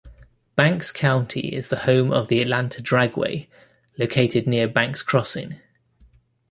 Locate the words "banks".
0.55-0.91, 4.67-5.03